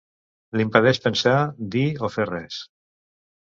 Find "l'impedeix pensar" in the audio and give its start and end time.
0.61-1.33